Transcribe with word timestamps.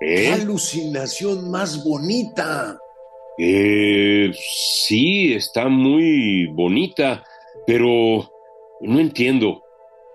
¿Eh? 0.00 0.16
¡Qué 0.16 0.32
alucinación 0.32 1.50
más 1.50 1.82
bonita! 1.84 2.78
Eh, 3.38 4.32
sí, 4.86 5.34
está 5.34 5.68
muy 5.68 6.46
bonita, 6.46 7.24
pero 7.66 8.30
no 8.80 9.00
entiendo. 9.00 9.62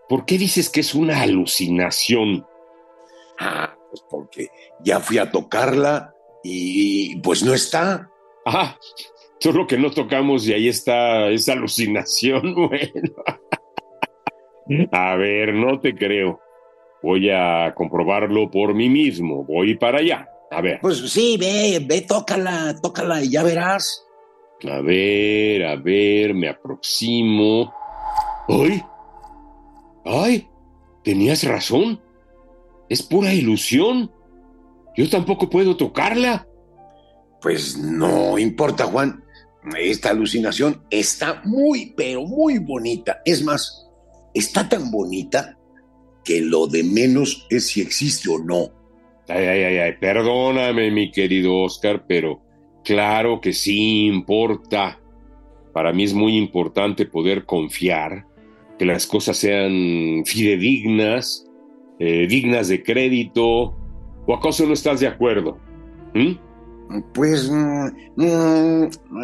¿Por 0.10 0.26
qué 0.26 0.38
dices 0.38 0.70
que 0.70 0.82
es 0.82 0.94
una 0.94 1.22
alucinación? 1.22 2.46
Ah, 3.40 3.76
pues 3.90 4.04
porque 4.10 4.50
ya 4.84 5.00
fui 5.00 5.18
a 5.18 5.32
tocarla 5.32 6.14
y 6.44 7.16
pues 7.18 7.44
no 7.44 7.54
está. 7.54 8.10
Ah, 8.46 8.78
solo 9.40 9.68
que 9.68 9.78
no 9.78 9.92
tocamos 9.92 10.48
y 10.48 10.54
ahí 10.54 10.68
está 10.68 11.30
esa 11.30 11.54
alucinación. 11.54 12.56
Bueno. 14.68 14.88
A 14.92 15.16
ver, 15.16 15.54
no 15.54 15.80
te 15.82 15.94
creo. 15.94 16.40
Voy 17.04 17.30
a 17.30 17.74
comprobarlo 17.76 18.50
por 18.52 18.74
mí 18.74 18.90
mismo. 18.90 19.44
Voy 19.44 19.76
para 19.76 20.00
allá. 20.00 20.30
A 20.52 20.62
ver. 20.62 20.80
Pues 20.82 20.98
sí, 20.98 21.38
ve, 21.38 21.84
ve, 21.88 22.02
tócala, 22.02 22.76
tócala 22.82 23.24
y 23.24 23.32
ya 23.32 23.44
verás. 23.44 24.06
A 24.70 24.82
ver, 24.82 25.66
a 25.66 25.76
ver, 25.76 26.34
me 26.34 26.50
aproximo. 26.50 27.74
¡Ay! 28.48 28.84
¡Ay! 30.06 30.48
Tenías 31.04 31.44
razón. 31.44 32.00
Es 32.90 33.02
pura 33.02 33.34
ilusión. 33.34 34.12
Yo 34.96 35.10
tampoco 35.10 35.50
puedo 35.50 35.76
tocarla. 35.76 36.48
Pues 37.42 37.78
no 37.78 38.38
importa, 38.38 38.86
Juan. 38.86 39.24
Esta 39.78 40.10
alucinación 40.10 40.84
está 40.90 41.42
muy, 41.46 41.94
pero 41.96 42.24
muy 42.24 42.60
bonita. 42.60 43.22
Es 43.26 43.44
más, 43.44 43.88
está 44.34 44.68
tan 44.68 44.92
bonita 44.92 45.58
que 46.24 46.42
lo 46.42 46.68
de 46.68 46.84
menos 46.84 47.46
es 47.50 47.68
si 47.68 47.82
existe 47.82 48.30
o 48.30 48.38
no. 48.40 48.70
Ay, 49.28 49.46
ay, 49.46 49.64
ay, 49.64 49.78
ay, 49.78 49.94
perdóname, 50.00 50.92
mi 50.92 51.12
querido 51.12 51.62
Oscar, 51.62 52.06
pero 52.08 52.42
claro 52.84 53.40
que 53.40 53.54
sí 53.54 54.06
importa. 54.06 55.00
Para 55.74 55.94
mí 55.94 56.04
es 56.04 56.14
muy 56.14 56.36
importante 56.38 57.06
poder 57.06 57.46
confiar, 57.46 58.26
que 58.78 58.86
las 58.86 59.08
cosas 59.08 59.38
sean 59.38 60.24
fidedignas, 60.26 61.46
eh, 62.00 62.28
dignas 62.28 62.68
de 62.68 62.84
crédito. 62.84 63.76
¿O 64.28 64.34
acaso 64.36 64.66
no 64.66 64.74
estás 64.74 65.00
de 65.00 65.08
acuerdo? 65.08 65.58
¿Mm? 66.14 66.34
Pues, 67.14 67.50
mm, 67.50 67.86
mm, 68.18 68.84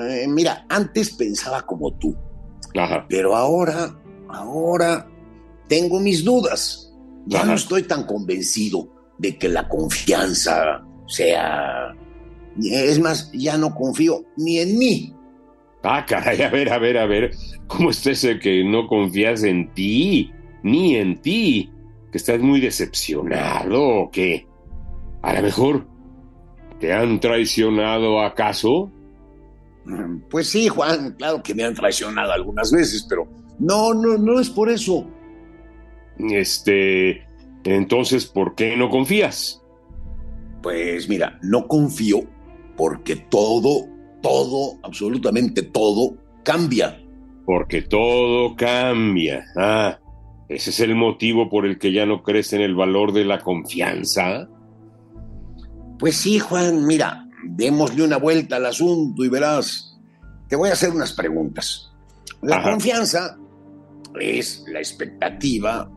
eh, 0.09 0.27
mira, 0.29 0.65
antes 0.69 1.11
pensaba 1.11 1.61
como 1.63 1.91
tú, 1.95 2.15
Ajá. 2.77 3.05
pero 3.09 3.35
ahora, 3.35 3.93
ahora 4.29 5.07
tengo 5.67 5.99
mis 5.99 6.23
dudas. 6.23 6.86
Ya 7.27 7.43
no 7.43 7.53
estoy 7.53 7.83
tan 7.83 8.05
convencido 8.05 8.87
de 9.17 9.37
que 9.37 9.49
la 9.49 9.67
confianza 9.67 10.83
sea... 11.07 11.93
Es 12.63 12.99
más, 12.99 13.31
ya 13.33 13.57
no 13.57 13.75
confío 13.75 14.23
ni 14.37 14.57
en 14.59 14.77
mí. 14.79 15.13
Ah, 15.83 16.03
caray, 16.07 16.41
a 16.41 16.49
ver, 16.49 16.71
a 16.73 16.79
ver, 16.79 16.97
a 16.97 17.05
ver. 17.05 17.31
¿Cómo 17.67 17.91
es 17.91 18.05
ese 18.07 18.39
que 18.39 18.63
no 18.63 18.87
confías 18.87 19.43
en 19.43 19.71
ti? 19.73 20.31
Ni 20.63 20.95
en 20.95 21.21
ti. 21.21 21.71
¿Que 22.11 22.17
estás 22.17 22.39
muy 22.39 22.59
decepcionado 22.59 23.83
o 23.83 24.11
qué? 24.11 24.47
A 25.21 25.33
lo 25.33 25.41
mejor 25.43 25.85
te 26.79 26.93
han 26.93 27.19
traicionado 27.19 28.21
acaso. 28.21 28.89
Mm, 29.85 30.21
Pues 30.29 30.49
sí, 30.49 30.67
Juan, 30.67 31.13
claro 31.17 31.43
que 31.43 31.53
me 31.53 31.63
han 31.63 31.73
traicionado 31.75 32.31
algunas 32.31 32.71
veces, 32.71 33.05
pero 33.07 33.27
no, 33.59 33.93
no, 33.93 34.17
no 34.17 34.39
es 34.39 34.49
por 34.49 34.69
eso. 34.69 35.05
Este, 36.19 37.27
entonces, 37.63 38.25
¿por 38.25 38.55
qué 38.55 38.75
no 38.77 38.89
confías? 38.89 39.61
Pues 40.61 41.07
mira, 41.07 41.39
no 41.41 41.67
confío 41.67 42.23
porque 42.75 43.15
todo, 43.15 43.87
todo, 44.21 44.79
absolutamente 44.83 45.63
todo 45.63 46.17
cambia. 46.43 47.01
Porque 47.45 47.81
todo 47.81 48.55
cambia. 48.55 49.45
Ah, 49.55 49.99
ese 50.49 50.69
es 50.69 50.79
el 50.79 50.95
motivo 50.95 51.49
por 51.49 51.65
el 51.65 51.77
que 51.77 51.91
ya 51.91 52.05
no 52.05 52.23
crees 52.23 52.53
en 52.53 52.61
el 52.61 52.75
valor 52.75 53.13
de 53.13 53.25
la 53.25 53.39
confianza. 53.39 54.47
Pues 55.99 56.15
sí, 56.15 56.39
Juan, 56.39 56.85
mira, 56.85 57.27
démosle 57.43 58.03
una 58.03 58.17
vuelta 58.17 58.57
al 58.57 58.65
asunto 58.65 59.23
y 59.23 59.29
verás. 59.29 59.97
Te 60.47 60.55
voy 60.55 60.69
a 60.69 60.73
hacer 60.73 60.91
unas 60.91 61.13
preguntas. 61.13 61.91
La 62.41 62.57
Ajá. 62.57 62.71
confianza 62.71 63.37
es 64.19 64.63
la 64.67 64.79
expectativa 64.79 65.89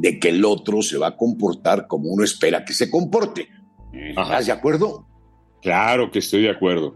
de 0.00 0.18
que 0.18 0.30
el 0.30 0.44
otro 0.44 0.82
se 0.82 0.96
va 0.96 1.08
a 1.08 1.16
comportar 1.16 1.86
como 1.86 2.08
uno 2.10 2.24
espera 2.24 2.64
que 2.64 2.72
se 2.72 2.90
comporte. 2.90 3.48
Ajá. 4.16 4.22
¿Estás 4.22 4.46
de 4.46 4.52
acuerdo? 4.52 5.06
Claro 5.62 6.10
que 6.10 6.20
estoy 6.20 6.42
de 6.42 6.50
acuerdo. 6.50 6.94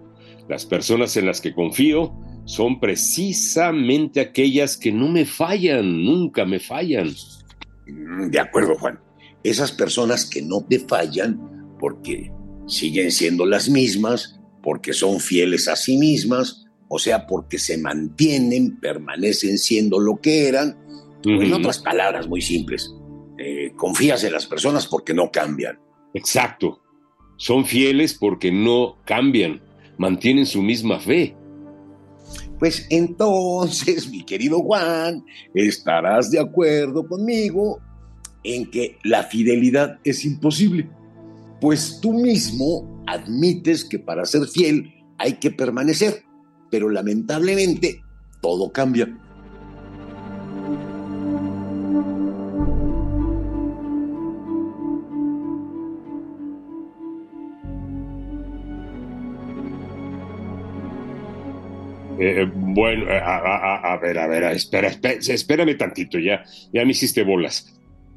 Las 0.49 0.65
personas 0.65 1.17
en 1.17 1.27
las 1.27 1.41
que 1.41 1.55
confío 1.55 2.15
son 2.45 2.81
precisamente 2.81 4.21
aquellas 4.21 4.77
que 4.77 4.93
no 4.93 5.09
me 5.09 5.25
fallan, 5.25 6.05
nunca 6.05 6.45
me 6.45 6.61
fallan. 6.61 7.15
Mm, 7.87 8.31
De 8.31 8.39
acuerdo, 8.39 8.77
Juan. 8.79 8.99
Esas 9.43 9.73
personas 9.73 10.25
que 10.25 10.41
no 10.41 10.65
te 10.65 10.79
fallan 10.81 11.77
porque 11.79 12.33
siguen 12.67 13.11
siendo 13.11 13.45
las 13.45 13.69
mismas, 13.69 14.41
porque 14.63 14.95
son 14.95 15.21
fieles 15.21 15.69
a 15.69 15.77
sí 15.77 15.99
mismas, 15.99 16.65
o 16.89 16.99
sea, 16.99 17.27
porque 17.27 17.59
se 17.59 17.77
mantienen, 17.77 18.79
permanecen 18.81 19.59
siendo 19.59 19.99
lo 19.99 20.17
que 20.17 20.49
eran. 20.49 20.79
En 21.25 21.53
otras 21.53 21.79
palabras 21.79 22.29
muy 22.29 22.43
simples, 22.43 22.95
eh, 23.39 23.73
confías 23.77 24.23
en 24.25 24.33
las 24.33 24.47
personas 24.47 24.87
porque 24.87 25.15
no 25.15 25.31
cambian. 25.31 25.79
Exacto. 26.13 26.81
Son 27.37 27.65
fieles 27.65 28.15
porque 28.15 28.53
no 28.53 28.97
cambian, 29.05 29.61
mantienen 29.99 30.47
su 30.47 30.63
misma 30.63 31.01
fe. 31.01 31.35
Pues 32.59 32.87
entonces, 32.91 34.09
mi 34.09 34.25
querido 34.25 34.61
Juan, 34.61 35.25
estarás 35.55 36.31
de 36.31 36.41
acuerdo 36.41 37.07
conmigo 37.07 37.81
en 38.45 38.71
que 38.71 38.99
la 39.03 39.25
fidelidad 39.25 39.99
es 40.05 40.25
imposible. 40.25 40.89
Pues 41.61 41.99
tú 42.01 42.13
mismo 42.13 43.03
admites 43.07 43.85
que 43.85 43.99
para 43.99 44.25
ser 44.25 44.47
fiel 44.47 44.95
hay 45.19 45.35
que 45.35 45.51
permanecer, 45.51 46.23
pero 46.71 46.89
lamentablemente 46.89 48.03
todo 48.41 48.71
cambia. 48.71 49.19
Eh, 62.27 62.51
bueno, 62.55 63.07
a, 63.11 63.19
a- 63.19 63.77
a- 63.77 63.93
a 63.95 63.99
ver, 63.99 64.19
a 64.19 64.27
ver, 64.27 64.45
espera, 64.45 64.89
espera, 64.89 65.15
espérame 65.21 65.77
tantito, 65.77 66.19
ya, 66.19 66.43
ya 66.73 66.85
me 66.85 66.93
hiciste 66.93 67.23
bolas. 67.23 67.67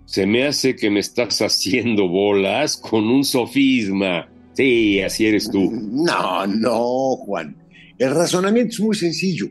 Se 0.06 0.26
me 0.26 0.46
hace 0.48 0.76
que 0.76 0.90
me 0.90 1.02
estás 1.02 1.42
haciendo 1.42 2.08
bolas 2.08 2.78
con 2.78 3.08
un 3.10 3.26
sofisma. 3.26 4.30
Sí, 4.54 5.02
así 5.02 5.26
eres 5.28 5.50
tú. 5.52 5.70
No, 5.72 6.48
no, 6.48 7.16
Juan. 7.18 7.56
El 7.98 8.16
razonamiento 8.16 8.74
es 8.76 8.80
muy 8.80 8.96
sencillo. 8.96 9.48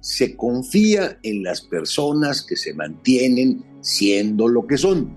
Se 0.00 0.34
confía 0.36 1.18
en 1.22 1.42
las 1.42 1.60
personas 1.60 2.42
que 2.42 2.56
se 2.56 2.74
mantienen 2.74 3.62
siendo 3.80 4.48
lo 4.48 4.66
que 4.66 4.76
son. 4.78 5.16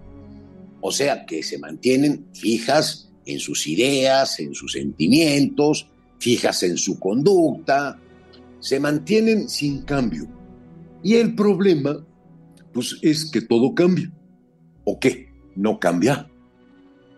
O 0.81 0.91
sea, 0.91 1.25
que 1.25 1.41
se 1.43 1.57
mantienen 1.57 2.25
fijas 2.33 3.09
en 3.25 3.39
sus 3.39 3.67
ideas, 3.67 4.39
en 4.39 4.53
sus 4.53 4.73
sentimientos, 4.73 5.87
fijas 6.19 6.63
en 6.63 6.77
su 6.77 6.99
conducta, 6.99 7.99
se 8.59 8.79
mantienen 8.79 9.49
sin 9.49 9.83
cambio. 9.83 10.27
Y 11.03 11.15
el 11.15 11.35
problema, 11.35 12.05
pues, 12.73 12.97
es 13.01 13.29
que 13.31 13.41
todo 13.41 13.73
cambia. 13.73 14.11
¿O 14.83 14.99
qué? 14.99 15.29
¿No 15.55 15.79
cambia? 15.79 16.29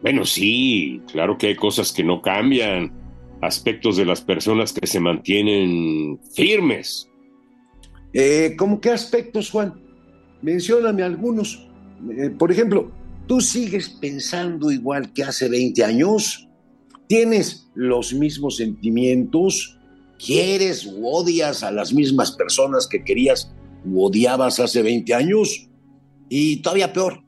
Bueno, 0.01 0.25
sí, 0.25 1.01
claro 1.11 1.37
que 1.37 1.47
hay 1.47 1.55
cosas 1.55 1.91
que 1.91 2.03
no 2.03 2.21
cambian, 2.21 2.91
aspectos 3.41 3.97
de 3.97 4.05
las 4.05 4.21
personas 4.21 4.73
que 4.73 4.87
se 4.87 4.99
mantienen 4.99 6.19
firmes. 6.33 7.07
Eh, 8.13 8.55
¿Cómo 8.57 8.81
qué 8.81 8.89
aspectos, 8.89 9.49
Juan? 9.49 9.73
Mencióname 10.41 11.03
algunos. 11.03 11.67
Eh, 12.17 12.31
por 12.31 12.51
ejemplo, 12.51 12.91
¿tú 13.27 13.41
sigues 13.41 13.89
pensando 13.89 14.71
igual 14.71 15.13
que 15.13 15.23
hace 15.23 15.49
20 15.49 15.83
años? 15.83 16.47
¿Tienes 17.07 17.69
los 17.75 18.13
mismos 18.13 18.57
sentimientos? 18.57 19.79
¿Quieres 20.23 20.85
u 20.85 21.07
odias 21.07 21.63
a 21.63 21.71
las 21.71 21.93
mismas 21.93 22.31
personas 22.31 22.87
que 22.87 23.03
querías 23.03 23.51
u 23.85 24.03
odiabas 24.03 24.59
hace 24.59 24.83
20 24.83 25.13
años? 25.15 25.67
Y 26.29 26.57
todavía 26.57 26.93
peor, 26.93 27.23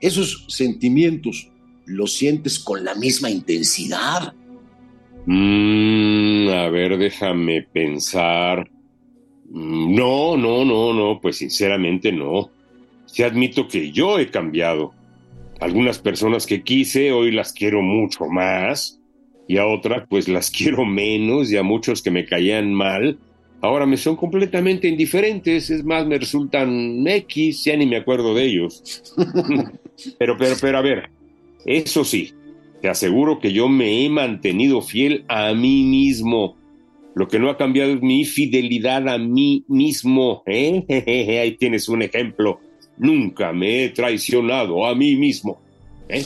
esos 0.00 0.46
sentimientos 0.48 1.50
los 1.84 2.14
sientes 2.14 2.58
con 2.58 2.82
la 2.82 2.94
misma 2.94 3.28
intensidad. 3.28 4.32
Mm, 5.26 6.48
a 6.48 6.68
ver, 6.70 6.96
déjame 6.96 7.62
pensar. 7.62 8.70
No, 9.50 10.36
no, 10.36 10.64
no, 10.64 10.94
no, 10.94 11.20
pues 11.20 11.36
sinceramente 11.36 12.10
no. 12.10 12.50
Sí 13.04 13.22
admito 13.22 13.68
que 13.68 13.92
yo 13.92 14.18
he 14.18 14.30
cambiado. 14.30 14.94
Algunas 15.60 15.98
personas 15.98 16.46
que 16.46 16.62
quise 16.62 17.12
hoy 17.12 17.30
las 17.30 17.52
quiero 17.52 17.82
mucho 17.82 18.24
más 18.26 18.98
y 19.46 19.58
a 19.58 19.66
otras 19.66 20.06
pues 20.08 20.28
las 20.28 20.50
quiero 20.56 20.84
menos 20.84 21.50
y 21.52 21.56
a 21.56 21.62
muchos 21.62 22.02
que 22.02 22.10
me 22.10 22.24
caían 22.24 22.72
mal 22.72 23.18
ahora 23.64 23.86
me 23.86 23.96
son 23.96 24.16
completamente 24.16 24.88
indiferentes, 24.88 25.70
es 25.70 25.84
más, 25.84 26.06
me 26.06 26.18
resultan 26.18 27.06
X, 27.06 27.64
ya 27.64 27.76
ni 27.76 27.86
me 27.86 27.96
acuerdo 27.96 28.34
de 28.34 28.44
ellos. 28.44 29.02
pero, 30.18 30.36
pero, 30.36 30.54
pero, 30.60 30.78
a 30.78 30.82
ver, 30.82 31.10
eso 31.64 32.04
sí, 32.04 32.34
te 32.82 32.88
aseguro 32.88 33.38
que 33.38 33.52
yo 33.52 33.68
me 33.68 34.04
he 34.04 34.08
mantenido 34.10 34.82
fiel 34.82 35.24
a 35.28 35.54
mí 35.54 35.82
mismo. 35.84 36.56
Lo 37.14 37.28
que 37.28 37.38
no 37.38 37.48
ha 37.48 37.56
cambiado 37.56 37.92
es 37.92 38.02
mi 38.02 38.24
fidelidad 38.24 39.08
a 39.08 39.18
mí 39.18 39.64
mismo. 39.68 40.42
¿eh? 40.46 40.84
Ahí 41.40 41.56
tienes 41.56 41.88
un 41.88 42.02
ejemplo. 42.02 42.60
Nunca 42.98 43.52
me 43.52 43.84
he 43.84 43.88
traicionado 43.90 44.84
a 44.84 44.94
mí 44.94 45.16
mismo. 45.16 45.62
¿eh? 46.08 46.24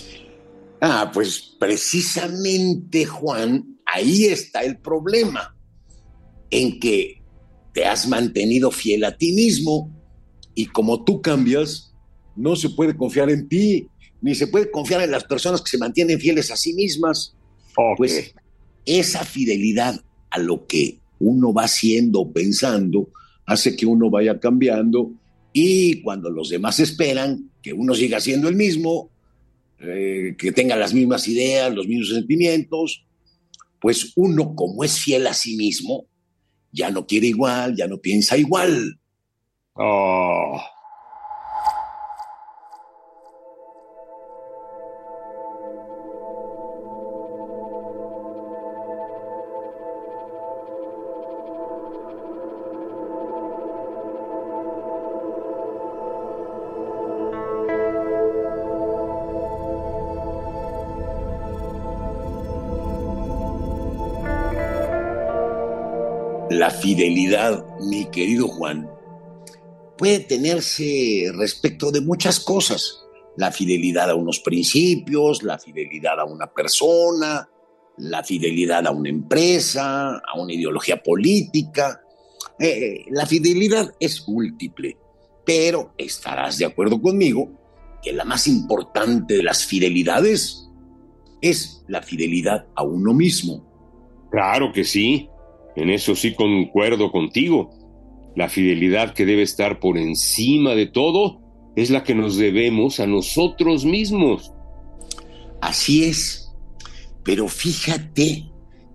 Ah, 0.81 1.11
pues 1.13 1.57
precisamente, 1.59 3.05
Juan, 3.05 3.79
ahí 3.85 4.27
está 4.27 4.63
el 4.63 4.79
problema, 4.79 5.57
en 6.51 6.79
que 6.79 7.23
te 7.73 7.85
has 7.85 8.09
mantenido 8.09 8.71
fiel 8.71 9.05
a 9.05 9.17
ti 9.17 9.33
mismo 9.33 9.91
y 10.55 10.67
como 10.67 11.05
tú 11.05 11.21
cambias, 11.21 11.93
no 12.37 12.57
se 12.57 12.71
puede 12.71 12.97
confiar 12.97 13.31
en 13.31 13.49
ti, 13.49 13.89
ni 14.21 14.35
se 14.35 14.47
puede 14.47 14.71
confiar 14.71 15.03
en 15.03 15.11
las 15.11 15.25
personas 15.25 15.63
que 15.63 15.71
se 15.71 15.79
mantienen 15.79 16.21
fieles 16.21 16.51
a 16.51 16.57
sí 16.57 16.75
mismas. 16.75 17.35
Pues 17.97 18.35
esa 18.85 19.25
fidelidad 19.25 20.01
a 20.31 20.39
lo 20.39 20.67
que 20.67 20.99
uno 21.21 21.53
va 21.53 21.65
haciendo, 21.65 22.33
pensando, 22.33 23.11
hace 23.47 23.77
que 23.77 23.87
uno 23.87 24.11
vaya 24.11 24.41
cambiando 24.41 25.13
y 25.53 26.03
cuando 26.03 26.31
los 26.31 26.49
demás 26.49 26.81
esperan 26.81 27.51
que 27.63 27.73
uno 27.73 27.95
siga 27.95 28.21
siendo 28.21 28.49
el 28.49 28.57
mismo, 28.57 29.11
eh, 29.81 30.35
que 30.37 30.53
tenga 30.53 30.77
las 30.77 30.93
mismas 30.93 31.29
ideas, 31.29 31.75
los 31.75 31.87
mismos 31.87 32.11
sentimientos, 32.11 33.05
pues 33.81 34.13
uno 34.17 34.55
como 34.55 34.85
es 34.85 34.99
fiel 34.99 35.27
a 35.27 35.35
sí 35.35 35.57
mismo, 35.57 36.07
ya 36.73 36.91
no 36.91 37.07
quiere 37.07 37.29
igual, 37.29 37.77
ya 37.77 37.87
no 37.87 37.99
piensa 37.99 38.37
igual. 38.37 38.99
Oh. 39.75 40.18
La 66.50 66.71
fidelidad, 66.71 67.62
mi 67.81 68.06
querido 68.06 68.49
Juan, 68.49 68.89
puede 69.99 70.21
tenerse 70.21 71.31
respecto 71.35 71.91
de 71.91 72.00
muchas 72.00 72.41
cosas. 72.41 73.05
La 73.37 73.53
fidelidad 73.53 74.09
a 74.09 74.15
unos 74.15 74.41
principios, 74.41 75.43
la 75.43 75.59
fidelidad 75.59 76.19
a 76.19 76.25
una 76.25 76.47
persona, 76.47 77.49
la 77.99 78.25
fidelidad 78.25 78.87
a 78.87 78.93
una 78.93 79.11
empresa, 79.11 80.17
a 80.17 80.41
una 80.41 80.55
ideología 80.55 81.03
política. 81.03 82.00
Eh, 82.59 83.05
la 83.11 83.27
fidelidad 83.27 83.93
es 84.00 84.27
múltiple, 84.27 84.97
pero 85.45 85.93
estarás 85.99 86.56
de 86.56 86.65
acuerdo 86.65 87.00
conmigo 87.00 87.50
que 88.03 88.12
la 88.12 88.25
más 88.25 88.47
importante 88.47 89.35
de 89.35 89.43
las 89.43 89.67
fidelidades 89.67 90.67
es 91.43 91.85
la 91.89 92.00
fidelidad 92.00 92.67
a 92.75 92.85
uno 92.85 93.12
mismo. 93.12 94.29
Claro 94.31 94.73
que 94.73 94.85
sí. 94.85 95.29
En 95.79 95.91
eso 95.91 96.17
sí 96.17 96.35
concuerdo 96.35 97.13
contigo. 97.13 97.71
La 98.35 98.49
fidelidad 98.49 99.15
que 99.15 99.25
debe 99.25 99.43
estar 99.43 99.79
por 99.79 99.97
encima 99.97 100.75
de 100.75 100.87
todo 100.87 101.41
es 101.77 101.91
la 101.91 102.03
que 102.03 102.17
nos 102.17 102.37
debemos 102.37 102.99
a 102.99 103.07
nosotros 103.07 103.85
mismos. 103.85 104.53
Así 105.61 106.03
es. 106.03 106.53
Pero 107.23 107.47
fíjate 107.47 108.51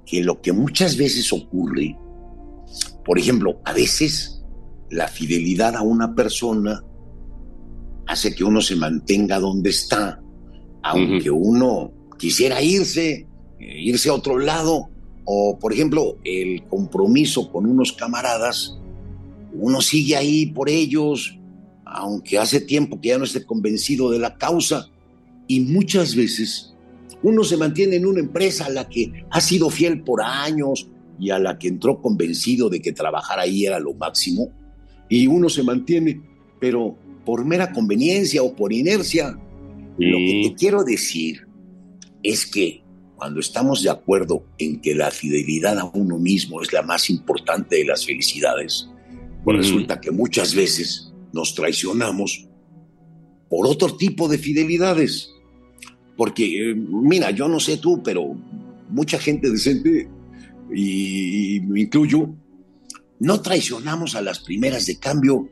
que 0.05 0.23
lo 0.25 0.41
que 0.41 0.51
muchas 0.51 0.97
veces 0.97 1.31
ocurre, 1.31 1.97
por 3.05 3.17
ejemplo, 3.17 3.61
a 3.63 3.71
veces 3.71 4.43
la 4.89 5.07
fidelidad 5.07 5.77
a 5.77 5.83
una 5.83 6.13
persona 6.13 6.83
hace 8.07 8.35
que 8.35 8.43
uno 8.43 8.59
se 8.59 8.75
mantenga 8.75 9.39
donde 9.39 9.69
está, 9.69 10.21
aunque 10.81 11.31
uno 11.31 11.93
quisiera 12.19 12.61
irse, 12.61 13.25
irse 13.57 14.09
a 14.09 14.15
otro 14.15 14.37
lado, 14.37 14.89
o, 15.25 15.57
por 15.59 15.73
ejemplo, 15.73 16.17
el 16.23 16.63
compromiso 16.65 17.51
con 17.51 17.65
unos 17.65 17.93
camaradas, 17.93 18.77
uno 19.53 19.81
sigue 19.81 20.15
ahí 20.15 20.47
por 20.47 20.69
ellos, 20.69 21.37
aunque 21.85 22.37
hace 22.37 22.59
tiempo 22.59 22.99
que 22.99 23.09
ya 23.09 23.17
no 23.17 23.23
esté 23.23 23.45
convencido 23.45 24.09
de 24.11 24.19
la 24.19 24.37
causa, 24.37 24.89
y 25.47 25.59
muchas 25.59 26.15
veces 26.15 26.73
uno 27.21 27.43
se 27.43 27.57
mantiene 27.57 27.97
en 27.97 28.05
una 28.05 28.19
empresa 28.19 28.65
a 28.65 28.69
la 28.69 28.89
que 28.89 29.25
ha 29.29 29.39
sido 29.39 29.69
fiel 29.69 30.03
por 30.03 30.21
años 30.21 30.89
y 31.19 31.29
a 31.29 31.39
la 31.39 31.57
que 31.57 31.67
entró 31.67 32.01
convencido 32.01 32.69
de 32.69 32.81
que 32.81 32.91
trabajar 32.91 33.39
ahí 33.39 33.65
era 33.65 33.79
lo 33.79 33.93
máximo, 33.93 34.51
y 35.09 35.27
uno 35.27 35.49
se 35.49 35.63
mantiene, 35.63 36.21
pero 36.59 36.97
por 37.25 37.45
mera 37.45 37.71
conveniencia 37.71 38.43
o 38.43 38.55
por 38.55 38.73
inercia. 38.73 39.37
Lo 39.97 40.17
que 40.17 40.49
te 40.49 40.55
quiero 40.55 40.83
decir 40.83 41.47
es 42.23 42.45
que 42.45 42.82
cuando 43.23 43.39
estamos 43.39 43.81
de 43.81 43.89
acuerdo 43.89 44.45
en 44.57 44.81
que 44.81 44.93
la 44.93 45.09
fidelidad 45.09 45.79
a 45.79 45.85
uno 45.85 46.19
mismo 46.19 46.61
es 46.61 46.73
la 46.73 46.81
más 46.81 47.09
importante 47.09 47.77
de 47.77 47.85
las 47.85 48.05
felicidades, 48.05 48.89
pues 49.45 49.59
resulta 49.59 50.01
que 50.01 50.11
muchas 50.11 50.53
veces 50.53 51.13
nos 51.31 51.55
traicionamos 51.55 52.49
por 53.49 53.65
otro 53.65 53.95
tipo 53.95 54.27
de 54.27 54.37
fidelidades. 54.37 55.29
Porque, 56.17 56.71
eh, 56.71 56.75
mira, 56.75 57.31
yo 57.31 57.47
no 57.47 57.61
sé 57.61 57.77
tú, 57.77 58.03
pero 58.03 58.35
mucha 58.89 59.17
gente 59.17 59.49
decente, 59.49 60.09
y, 60.75 61.55
y 61.55 61.61
me 61.61 61.79
incluyo, 61.79 62.29
no 63.21 63.39
traicionamos 63.39 64.15
a 64.15 64.21
las 64.21 64.39
primeras 64.39 64.85
de 64.85 64.99
cambio, 64.99 65.49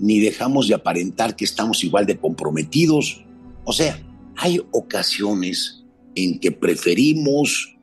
ni 0.00 0.18
dejamos 0.18 0.66
de 0.66 0.74
aparentar 0.74 1.36
que 1.36 1.44
estamos 1.44 1.84
igual 1.84 2.04
de 2.04 2.18
comprometidos. 2.18 3.24
O 3.62 3.72
sea, 3.72 3.96
hay 4.36 4.60
ocasiones 4.72 5.81
en 6.14 6.38
que 6.38 6.52
preferimos 6.52 7.76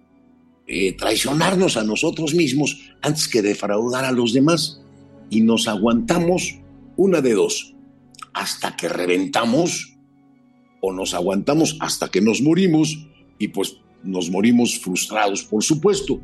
eh, 0.68 0.94
traicionarnos 0.94 1.78
a 1.78 1.84
nosotros 1.84 2.34
mismos 2.36 2.78
antes 3.02 3.28
que 3.28 3.42
defraudar 3.42 4.06
a 4.06 4.12
los 4.12 4.34
demás 4.34 4.82
y 5.30 5.42
nos 5.42 5.68
aguantamos 5.68 6.60
una 6.96 7.22
de 7.22 7.34
dos, 7.34 7.76
hasta 8.34 8.76
que 8.76 8.90
reventamos 8.90 9.98
o 10.82 10.94
nos 10.94 11.14
aguantamos 11.14 11.78
hasta 11.80 12.10
que 12.10 12.22
nos 12.22 12.42
morimos 12.42 13.08
y 13.38 13.48
pues 13.50 13.78
nos 14.04 14.30
morimos 14.30 14.78
frustrados, 14.80 15.44
por 15.44 15.64
supuesto. 15.64 16.22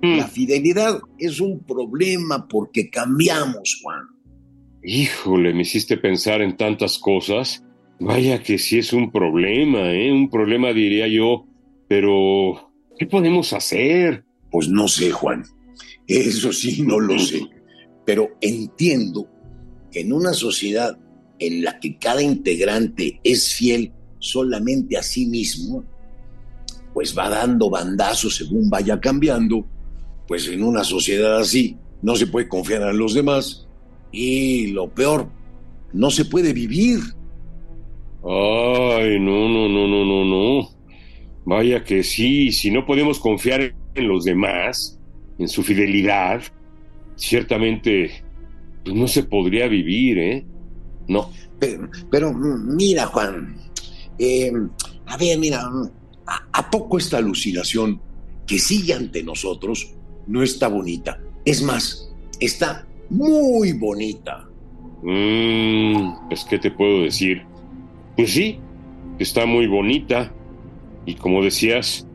Mm. 0.00 0.16
La 0.16 0.26
fidelidad 0.26 1.00
es 1.18 1.40
un 1.40 1.60
problema 1.60 2.48
porque 2.48 2.90
cambiamos, 2.90 3.78
Juan. 3.82 4.06
Híjole, 4.82 5.52
me 5.52 5.62
hiciste 5.62 5.96
pensar 5.96 6.40
en 6.40 6.56
tantas 6.56 6.98
cosas 6.98 7.62
Vaya 8.04 8.42
que 8.42 8.58
sí 8.58 8.78
es 8.78 8.92
un 8.92 9.12
problema, 9.12 9.92
¿eh? 9.92 10.10
Un 10.10 10.28
problema 10.28 10.72
diría 10.72 11.06
yo, 11.06 11.46
pero 11.88 12.72
¿qué 12.98 13.06
podemos 13.06 13.52
hacer? 13.52 14.24
Pues 14.50 14.68
no 14.68 14.88
sé, 14.88 15.12
Juan. 15.12 15.44
Eso 16.08 16.52
sí, 16.52 16.82
no 16.82 16.98
lo 16.98 17.16
sé. 17.20 17.42
Pero 18.04 18.30
entiendo 18.40 19.28
que 19.92 20.00
en 20.00 20.12
una 20.12 20.32
sociedad 20.32 20.98
en 21.38 21.62
la 21.62 21.78
que 21.78 21.96
cada 21.96 22.20
integrante 22.20 23.20
es 23.22 23.54
fiel 23.54 23.92
solamente 24.18 24.96
a 24.96 25.02
sí 25.04 25.26
mismo, 25.26 25.84
pues 26.92 27.16
va 27.16 27.28
dando 27.28 27.70
bandazos 27.70 28.34
según 28.34 28.68
vaya 28.68 28.98
cambiando, 28.98 29.64
pues 30.26 30.48
en 30.48 30.64
una 30.64 30.82
sociedad 30.82 31.38
así 31.38 31.76
no 32.02 32.16
se 32.16 32.26
puede 32.26 32.48
confiar 32.48 32.82
en 32.82 32.98
los 32.98 33.14
demás 33.14 33.68
y 34.10 34.68
lo 34.72 34.92
peor, 34.92 35.28
no 35.92 36.10
se 36.10 36.24
puede 36.24 36.52
vivir. 36.52 36.98
Ay, 38.24 39.18
no, 39.18 39.48
no, 39.48 39.68
no, 39.68 39.88
no, 39.88 40.04
no, 40.04 40.24
no. 40.24 40.68
Vaya 41.44 41.82
que 41.82 42.02
sí, 42.04 42.52
si 42.52 42.70
no 42.70 42.86
podemos 42.86 43.18
confiar 43.18 43.74
en 43.94 44.08
los 44.08 44.24
demás, 44.24 44.98
en 45.38 45.48
su 45.48 45.62
fidelidad, 45.62 46.42
ciertamente 47.16 48.22
pues 48.84 48.96
no 48.96 49.06
se 49.06 49.24
podría 49.24 49.68
vivir, 49.68 50.18
¿eh? 50.18 50.46
No. 51.08 51.30
Pero, 52.10 52.32
mira, 52.34 53.06
Juan, 53.06 53.56
eh, 54.18 54.52
a 55.06 55.16
ver, 55.16 55.38
mira, 55.38 55.70
¿a, 56.26 56.70
poco 56.70 56.98
esta 56.98 57.18
alucinación 57.18 58.00
que 58.46 58.58
sigue 58.58 58.94
ante 58.94 59.22
nosotros 59.22 59.94
no 60.26 60.42
está 60.42 60.66
bonita? 60.66 61.20
Es 61.44 61.62
más, 61.62 62.12
está 62.40 62.86
muy 63.10 63.72
bonita. 63.72 64.48
Mmm, 65.02 66.28
pues, 66.28 66.44
¿qué 66.44 66.58
te 66.58 66.70
puedo 66.70 67.02
decir? 67.02 67.42
Pues 68.16 68.32
sí, 68.32 68.58
está 69.18 69.46
muy 69.46 69.66
bonita. 69.66 70.32
Y 71.06 71.14
como 71.14 71.42
decías, 71.42 72.06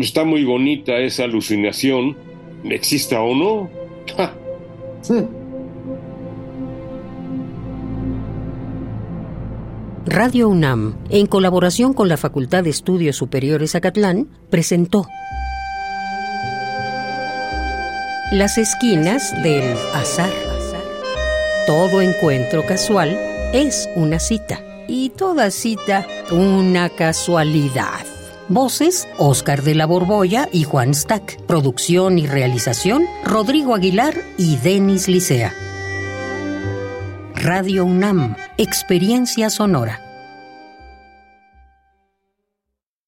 está 0.00 0.24
muy 0.24 0.44
bonita 0.44 0.98
esa 0.98 1.24
alucinación, 1.24 2.16
exista 2.64 3.20
o 3.20 3.34
no. 3.34 3.70
Radio 10.04 10.48
UNAM, 10.48 10.96
en 11.10 11.26
colaboración 11.26 11.94
con 11.94 12.08
la 12.08 12.16
Facultad 12.16 12.64
de 12.64 12.70
Estudios 12.70 13.16
Superiores 13.16 13.76
Acatlán, 13.76 14.28
presentó 14.50 15.06
Las 18.32 18.58
esquinas 18.58 19.32
del 19.42 19.62
azar. 19.94 20.30
Todo 21.66 22.02
encuentro 22.02 22.66
casual 22.66 23.16
es 23.52 23.88
una 23.94 24.18
cita 24.18 24.60
y 24.88 25.10
toda 25.10 25.50
cita 25.50 26.06
una 26.30 26.88
casualidad. 26.88 28.04
Voces, 28.48 29.08
Oscar 29.18 29.62
de 29.62 29.74
la 29.74 29.86
Borbolla 29.86 30.48
y 30.52 30.64
Juan 30.64 30.94
Stack. 30.94 31.40
Producción 31.46 32.18
y 32.18 32.26
realización, 32.26 33.04
Rodrigo 33.24 33.74
Aguilar 33.74 34.14
y 34.36 34.56
Denis 34.56 35.08
Licea. 35.08 35.54
Radio 37.34 37.84
UNAM, 37.84 38.36
Experiencia 38.58 39.48
Sonora. 39.50 40.11